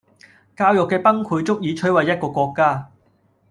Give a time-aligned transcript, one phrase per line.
[0.55, 2.91] 教育既崩潰足以摧毀一個國家